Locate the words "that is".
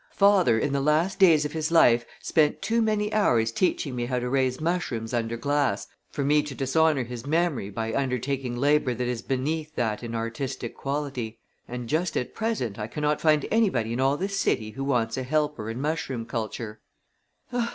8.95-9.21